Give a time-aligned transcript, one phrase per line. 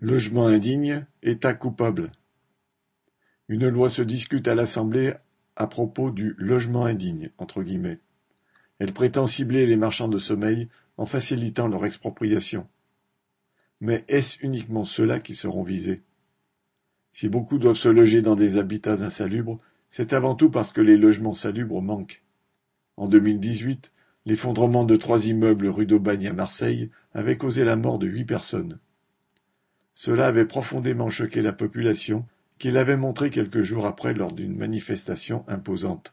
[0.00, 2.12] Logement indigne, État coupable.
[3.48, 5.14] Une loi se discute à l'Assemblée
[5.56, 7.30] à propos du logement indigne.
[8.78, 12.68] Elle prétend cibler les marchands de sommeil en facilitant leur expropriation.
[13.80, 16.02] Mais est-ce uniquement ceux-là qui seront visés?
[17.10, 20.98] Si beaucoup doivent se loger dans des habitats insalubres, c'est avant tout parce que les
[20.98, 22.22] logements salubres manquent.
[22.98, 23.92] En 2018,
[24.26, 28.78] l'effondrement de trois immeubles rue d'Aubagne à Marseille avait causé la mort de huit personnes.
[29.98, 32.26] Cela avait profondément choqué la population,
[32.58, 36.12] qui l'avait montré quelques jours après lors d'une manifestation imposante.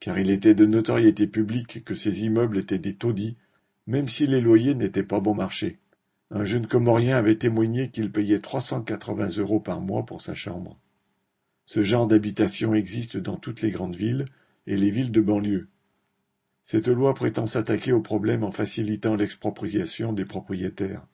[0.00, 3.36] Car il était de notoriété publique que ces immeubles étaient des taudis,
[3.86, 5.78] même si les loyers n'étaient pas bon marché.
[6.30, 10.80] Un jeune Comorien avait témoigné qu'il payait 380 euros par mois pour sa chambre.
[11.66, 14.24] Ce genre d'habitation existe dans toutes les grandes villes
[14.66, 15.68] et les villes de banlieue.
[16.62, 21.06] Cette loi prétend s'attaquer au problème en facilitant l'expropriation des propriétaires.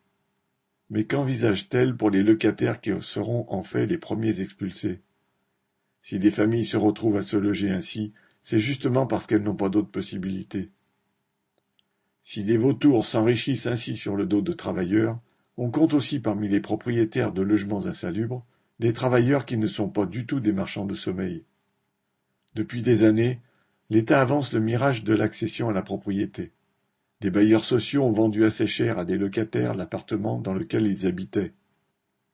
[0.92, 5.00] Mais qu'envisage-t-elle pour les locataires qui seront en fait les premiers expulsés?
[6.02, 8.12] Si des familles se retrouvent à se loger ainsi,
[8.42, 10.68] c'est justement parce qu'elles n'ont pas d'autres possibilités.
[12.20, 15.18] Si des vautours s'enrichissent ainsi sur le dos de travailleurs,
[15.56, 18.44] on compte aussi parmi les propriétaires de logements insalubres
[18.78, 21.42] des travailleurs qui ne sont pas du tout des marchands de sommeil.
[22.54, 23.40] Depuis des années,
[23.88, 26.52] l'État avance le mirage de l'accession à la propriété.
[27.22, 31.52] Des bailleurs sociaux ont vendu assez cher à des locataires l'appartement dans lequel ils habitaient.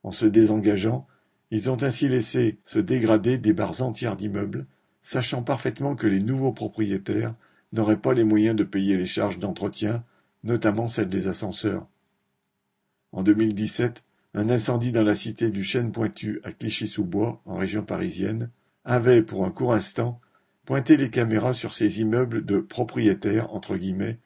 [0.02, 1.06] En se désengageant,
[1.50, 4.66] ils ont ainsi laissé se dégrader des barres entières d'immeubles,
[5.02, 7.34] sachant parfaitement que les nouveaux propriétaires
[7.74, 10.04] n'auraient pas les moyens de payer les charges d'entretien,
[10.42, 11.86] notamment celles des ascenseurs.
[13.12, 18.50] En 2017, un incendie dans la cité du Chêne-Pointu à Clichy-sous-Bois, en région parisienne,
[18.86, 20.18] avait, pour un court instant,
[20.64, 24.18] pointé les caméras sur ces immeubles de propriétaires, entre guillemets,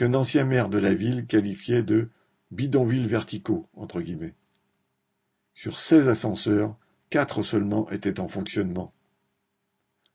[0.00, 2.08] qu'un ancien maire de la ville qualifiait de
[2.52, 3.68] bidonvilles verticaux.
[3.74, 4.32] Entre guillemets.
[5.52, 6.74] Sur seize ascenseurs,
[7.10, 8.94] quatre seulement étaient en fonctionnement.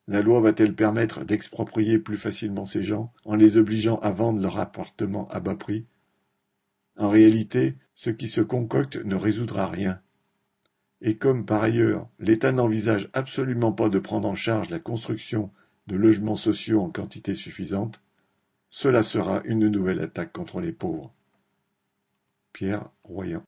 [0.08, 4.57] La loi va-t-elle permettre d'exproprier plus facilement ces gens en les obligeant à vendre leur
[4.57, 5.85] appartement à bas prix?
[6.97, 10.01] En réalité, ce qui se concocte ne résoudra rien.
[11.01, 15.51] Et comme par ailleurs l'État n'envisage absolument pas de prendre en charge la construction
[15.85, 18.01] de logements sociaux en quantité suffisante,
[18.78, 21.13] cela sera une nouvelle attaque contre les pauvres.
[22.52, 23.41] Pierre Royan